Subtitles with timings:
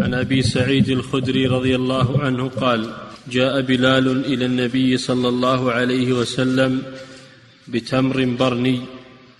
[0.00, 2.90] عن أبي سعيد الخدري رضي الله عنه قال
[3.30, 6.82] جاء بلال إلى النبي صلى الله عليه وسلم
[7.68, 8.80] بتمر برني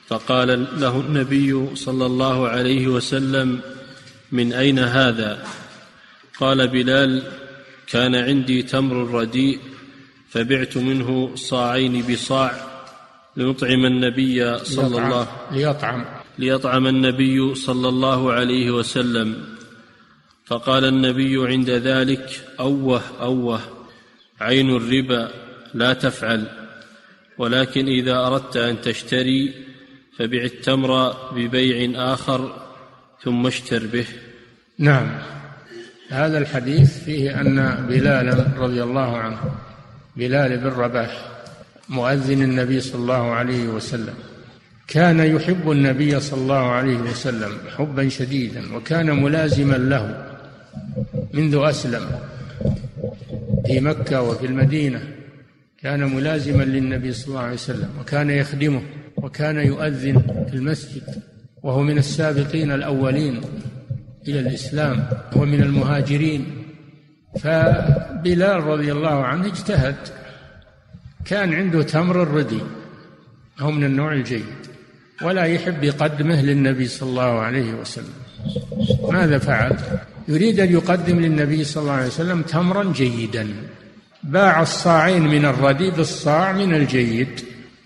[0.08, 3.60] فقال له النبي صلى الله عليه وسلم
[4.32, 5.44] من أين هذا؟
[6.40, 7.22] قال بلال
[7.86, 9.58] كان عندي تمر رديء
[10.30, 12.52] فبعت منه صاعين بصاع
[13.36, 16.04] لنطعم النبي صلى الله ليطعم.
[16.38, 19.57] ليطعم النبي صلى الله عليه وسلم.
[20.48, 23.60] فقال النبي عند ذلك أوه أوه
[24.40, 25.30] عين الربا
[25.74, 26.46] لا تفعل
[27.38, 29.54] ولكن إذا أردت أن تشتري
[30.18, 32.68] فبع التمر ببيع آخر
[33.22, 34.06] ثم اشتر به.
[34.78, 35.08] نعم.
[36.08, 39.40] هذا الحديث فيه أن بلالا رضي الله عنه
[40.16, 41.28] بلال بن رباح
[41.88, 44.14] مؤذن النبي صلى الله عليه وسلم
[44.88, 50.27] كان يحب النبي صلى الله عليه وسلم حبا شديدا وكان ملازما له.
[51.32, 52.02] منذ أسلم
[53.66, 55.00] في مكة وفي المدينة
[55.82, 58.82] كان ملازما للنبي صلى الله عليه وسلم وكان يخدمه
[59.16, 61.22] وكان يؤذن في المسجد
[61.62, 63.40] وهو من السابقين الأولين
[64.28, 66.46] إلى الإسلام هو من المهاجرين.
[67.40, 69.96] فبلال رضي الله عنه اجتهد
[71.24, 72.60] كان عنده تمر الردي
[73.58, 74.44] هو من النوع الجيد
[75.22, 78.14] ولا يحب يقدمه للنبي صلى الله عليه وسلم.
[79.10, 79.76] ماذا فعل؟
[80.28, 83.48] يريد أن يقدم للنبي صلى الله عليه وسلم تمرا جيدا.
[84.22, 87.40] باع الصاعين من الردي بالصاع من الجيد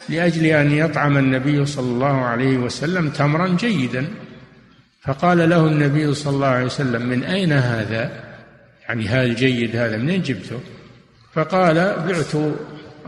[0.09, 4.07] لأجل أن يطعم النبي صلى الله عليه وسلم تمرا جيدا.
[5.03, 8.11] فقال له النبي صلى الله عليه وسلم من أين هذا؟
[8.89, 10.61] يعني هذا الجيد هذا منين جبته؟
[11.35, 12.55] فقال بعت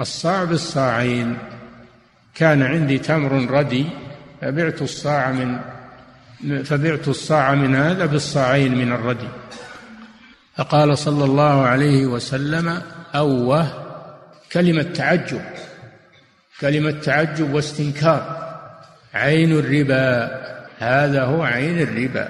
[0.01, 1.37] الصاع بالصاعين.
[2.35, 3.87] كان عندي تمر ردي
[4.41, 5.59] فبعت الصاع من
[6.65, 9.29] فبعت الصاع من هذا بالصاعين من الردي
[10.57, 12.83] فقال صلى الله عليه وسلم
[13.15, 13.67] أوه
[14.53, 15.41] كلمة تعجب
[16.61, 18.45] كلمة تعجب واستنكار.
[19.15, 20.31] عين الربا
[20.79, 22.29] هذا هو عين الربا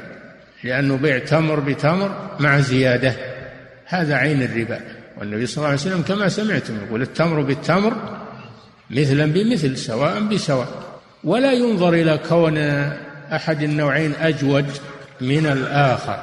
[0.65, 3.15] لأنه بيع تمر بتمر مع زيادة
[3.87, 4.81] هذا عين الربا.
[5.19, 7.95] والنبي صلى الله عليه وسلم كما سمعتم يقول التمر بالتمر
[8.91, 10.69] مثلا بمثل سواء بسواء
[11.25, 12.59] ولا ينظر إلى كون
[13.37, 14.67] أحد النوعين أجود
[15.21, 16.19] من الآخر.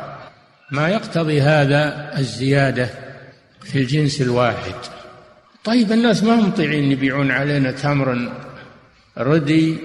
[0.71, 2.89] ما يقتضي هذا الزيادة
[3.63, 4.75] في الجنس الواحد.
[5.63, 8.31] طيب الناس ما هم مطيعين يبيعون علينا تمر
[9.17, 9.77] ردي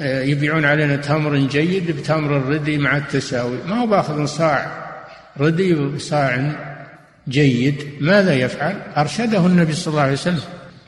[0.00, 3.58] آه، يبيعون علينا تمر جيد بتمر الردي مع التساوي.
[3.66, 4.84] ما هو بأخذ صاع
[5.40, 6.52] ردي بصاع
[7.28, 10.40] جيد؟ ماذا يفعل؟ أرشده النبي صلى الله عليه وسلم.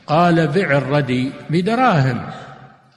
[0.07, 2.29] قال بع الردي بدراهم.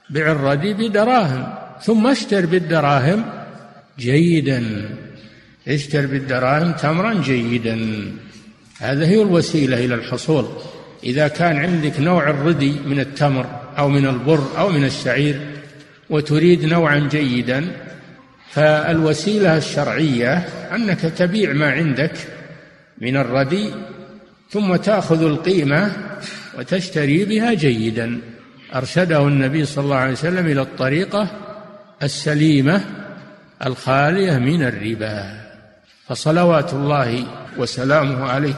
[0.09, 1.60] بع الردي بدراهم.
[1.83, 3.25] ثم اشتر بالدراهم
[3.99, 4.89] جيدا.
[5.67, 7.77] اشتر بالدراهم تمرا جيدا.
[8.79, 10.45] هذا هي الوسيلة إلى الحصول.
[11.03, 13.45] إذا كان عندك نوع الردي من التمر
[13.77, 15.41] أو من البر أو من الشعير
[16.09, 17.67] وتريد نوعا جيدا
[18.49, 20.33] فالوسيلة الشرعية
[20.75, 22.11] أنك تبيع ما عندك
[23.01, 23.69] من الردي
[24.49, 25.91] ثم تأخذ القيمة
[26.57, 28.21] وتشتري بها جيدا.
[28.75, 31.50] أرشده النبي صلى الله عليه وسلم إلى الطريقة
[32.03, 32.81] السليمة
[33.65, 35.41] الخالية من الربا
[36.07, 37.25] فصلوات الله
[37.57, 38.53] وسلامه عليه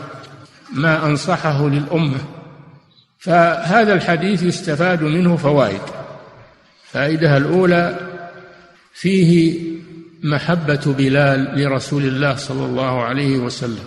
[0.74, 2.20] ما أنصحه للأمة.
[3.20, 5.82] فهذا الحديث يستفاد منه فوائد.
[6.86, 7.98] الفائدة الأولى
[8.94, 9.60] فيه
[10.24, 13.86] محبة بلال لرسول الله صلى الله عليه وسلم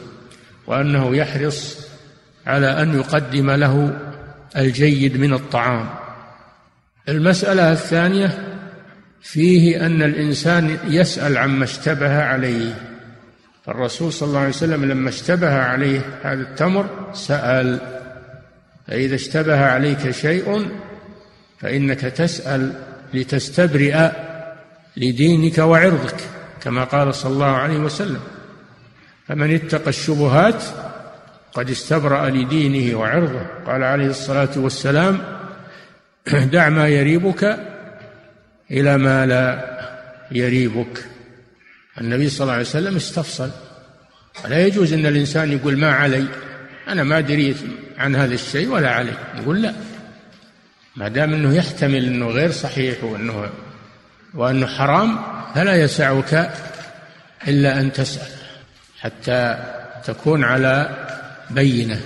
[0.66, 1.86] وأنه يحرص
[2.46, 3.98] على أن يقدم له
[4.56, 5.88] الجيد من الطعام.
[7.08, 8.55] المسألة الثانية
[9.26, 12.74] فيه أن الإنسان يسأل عما اشتبه عليه.
[13.68, 17.80] الرسول صلى الله عليه وسلم لما اشتبه عليه هذا التمر سأل.
[18.86, 20.68] فإذا اشتبه عليك شيء
[21.60, 22.72] فإنك تسأل
[23.14, 24.10] لتستبرئ
[24.96, 26.20] لدينك وعرضك
[26.60, 28.20] كما قال صلى الله عليه وسلم.
[29.28, 30.62] فمن اتقى الشبهات
[31.52, 33.46] قد استبرأ لدينه وعرضه.
[33.66, 35.18] قال عليه الصلاة والسلام
[36.32, 37.58] دع ما يريبك
[38.70, 39.76] إلى ما لا
[40.30, 41.06] يريبك.
[42.00, 43.50] النبي صلى الله عليه وسلم استفصل.
[44.48, 46.26] لا يجوز أن الإنسان يقول ما علي.
[46.88, 47.56] أنا ما دريت
[47.98, 49.12] عن هذا الشيء ولا علي.
[49.38, 49.74] يقول لا.
[50.96, 53.50] ما دام إنه يحتمل إنه غير صحيح وإنه
[54.34, 55.18] وإنه حرام
[55.54, 56.50] فلا يسعك
[57.48, 58.32] إلا أن تسأل
[59.00, 59.58] حتى
[60.04, 61.06] تكون على
[61.50, 62.00] بينة.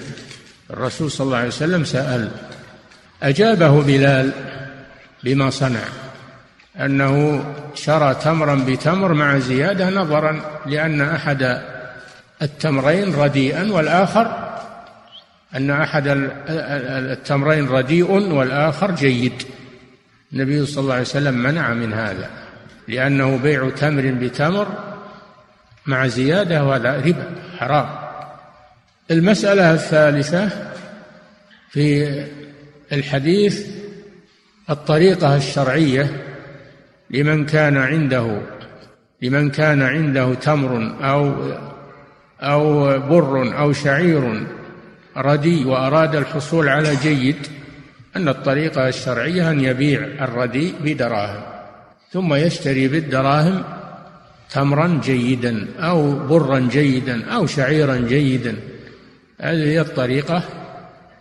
[0.70, 2.30] الرسول صلى الله عليه وسلم سأل.
[3.22, 4.32] أجابه بلال
[5.24, 5.84] بما صنع.
[6.76, 7.44] أنه
[7.74, 11.60] شرى تمرا بتمر مع زيادة نظرا لأن أحد
[12.42, 14.50] التمرين رديئا والآخر
[15.56, 16.30] أن أحد
[17.12, 19.42] التمرين رديء والآخر جيد.
[20.32, 22.30] النبي صلى الله عليه وسلم منع من هذا
[22.88, 24.68] لأنه بيع تمر بتمر
[25.86, 27.26] مع زيادة ولا ربا
[27.58, 27.88] حرام.
[29.10, 30.48] المسألة الثالثة
[31.70, 32.24] في
[32.92, 33.66] الحديث
[34.70, 36.29] الطريقة الشرعية
[37.10, 38.40] لمن كان عنده
[39.22, 41.34] لمن كان عنده تمر أو
[42.40, 44.46] أو بر أو شعير
[45.16, 47.36] ردي وأراد الحصول على جيد
[48.16, 51.42] أن الطريقة الشرعية أن يبيع الردي بدراهم
[52.12, 53.62] ثم يشتري بالدراهم
[54.50, 58.56] تمرا جيدا أو برا جيدا أو شعيرا جيدا.
[59.40, 60.42] هذه هي الطريقة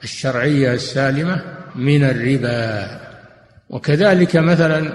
[0.04, 1.42] الشرعية السالمة
[1.76, 3.00] من الربا.
[3.70, 4.92] وكذلك مثلا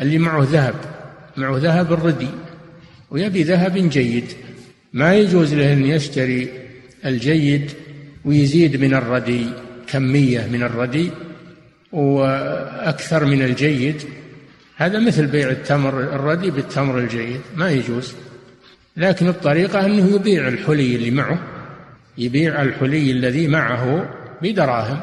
[0.00, 0.74] اللي معه ذهب
[1.36, 2.28] معه ذهب الردي
[3.10, 4.24] ويبي ذهب جيد.
[4.92, 6.48] ما يجوز له أن يشتري
[7.06, 7.70] الجيد
[8.24, 9.46] ويزيد من الردي
[9.86, 11.10] كمية من الردي
[11.92, 14.02] وأكثر من الجيد.
[14.76, 18.14] هذا مثل بيع التمر الردي بالتمر الجيد ما يجوز.
[18.96, 21.38] لكن الطريقة أنه يبيع الحلي اللي معه
[22.18, 24.10] يبيع الحلي الذي معه
[24.42, 25.00] بدراهم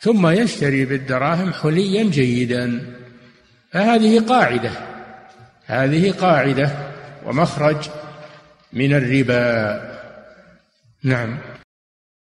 [0.00, 2.94] ثم يشتري بالدراهم حليا جيدا.
[3.74, 4.70] فهذه قاعدة
[5.66, 6.70] هذه قاعدة
[7.26, 7.88] ومخرج
[8.72, 9.80] من الربا.
[11.02, 11.38] نعم.